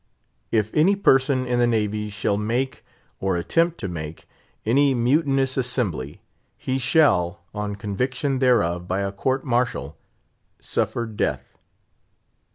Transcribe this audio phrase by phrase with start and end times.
[0.51, 2.83] "If any person in the navy shall make,
[3.19, 4.27] or attempt to make,
[4.65, 6.23] any mutinous assembly,
[6.57, 9.99] he shall, on conviction thereof by a court martial,
[10.59, 11.59] suffer death."